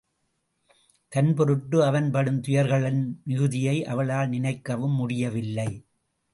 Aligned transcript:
தன்பொருட்டு 1.11 1.77
அவன் 1.85 2.11
படும் 2.11 2.41
துயர்களின் 2.41 3.21
மிகுதியை 3.23 3.85
அவளால் 3.85 4.29
நினைக்கவும் 4.29 4.95
முடியவில்லை. 4.95 5.69